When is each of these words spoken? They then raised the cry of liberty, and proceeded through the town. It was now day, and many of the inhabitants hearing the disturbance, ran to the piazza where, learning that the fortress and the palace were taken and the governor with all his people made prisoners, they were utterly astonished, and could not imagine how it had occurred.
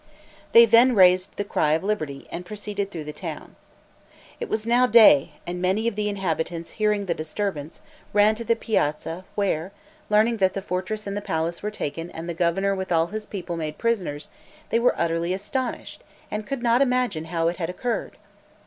They 0.51 0.65
then 0.65 0.95
raised 0.95 1.37
the 1.37 1.43
cry 1.43 1.73
of 1.73 1.83
liberty, 1.83 2.27
and 2.31 2.43
proceeded 2.43 2.89
through 2.89 3.03
the 3.03 3.13
town. 3.13 3.55
It 4.39 4.49
was 4.49 4.65
now 4.65 4.87
day, 4.87 5.33
and 5.45 5.61
many 5.61 5.87
of 5.87 5.95
the 5.95 6.09
inhabitants 6.09 6.71
hearing 6.81 7.05
the 7.05 7.13
disturbance, 7.13 7.81
ran 8.11 8.33
to 8.33 8.43
the 8.43 8.55
piazza 8.55 9.25
where, 9.35 9.71
learning 10.09 10.37
that 10.37 10.53
the 10.53 10.61
fortress 10.63 11.05
and 11.05 11.15
the 11.15 11.21
palace 11.21 11.61
were 11.61 11.69
taken 11.69 12.09
and 12.09 12.27
the 12.27 12.33
governor 12.33 12.73
with 12.73 12.91
all 12.91 13.05
his 13.13 13.27
people 13.27 13.57
made 13.57 13.77
prisoners, 13.77 14.27
they 14.69 14.79
were 14.79 14.99
utterly 14.99 15.35
astonished, 15.35 16.03
and 16.31 16.47
could 16.47 16.63
not 16.63 16.81
imagine 16.81 17.25
how 17.25 17.47
it 17.47 17.57
had 17.57 17.69
occurred. 17.69 18.17